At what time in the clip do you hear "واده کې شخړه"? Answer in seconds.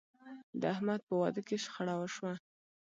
1.21-1.95